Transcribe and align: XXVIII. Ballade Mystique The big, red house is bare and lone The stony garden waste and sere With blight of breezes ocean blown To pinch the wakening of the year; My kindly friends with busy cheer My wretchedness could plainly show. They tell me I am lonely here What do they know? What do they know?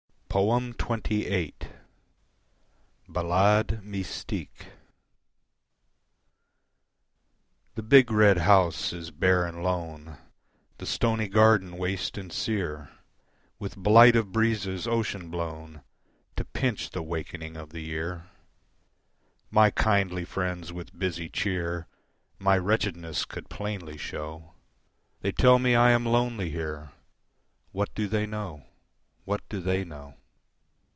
XXVIII. 0.33 1.55
Ballade 3.09 3.81
Mystique 3.83 4.67
The 7.75 7.83
big, 7.83 8.09
red 8.09 8.37
house 8.37 8.93
is 8.93 9.11
bare 9.11 9.45
and 9.45 9.61
lone 9.61 10.19
The 10.77 10.85
stony 10.85 11.27
garden 11.27 11.77
waste 11.77 12.17
and 12.17 12.31
sere 12.31 12.89
With 13.59 13.75
blight 13.75 14.15
of 14.15 14.31
breezes 14.31 14.87
ocean 14.87 15.29
blown 15.29 15.81
To 16.37 16.45
pinch 16.45 16.91
the 16.91 17.03
wakening 17.03 17.57
of 17.57 17.71
the 17.71 17.81
year; 17.81 18.29
My 19.49 19.69
kindly 19.69 20.23
friends 20.23 20.71
with 20.71 20.97
busy 20.97 21.27
cheer 21.27 21.87
My 22.39 22.57
wretchedness 22.57 23.25
could 23.25 23.49
plainly 23.49 23.97
show. 23.97 24.53
They 25.19 25.33
tell 25.33 25.59
me 25.59 25.75
I 25.75 25.91
am 25.91 26.05
lonely 26.05 26.51
here 26.51 26.93
What 27.73 27.93
do 27.93 28.07
they 28.07 28.25
know? 28.25 28.63
What 29.25 29.41
do 29.49 29.59
they 29.59 29.83
know? 29.83 30.15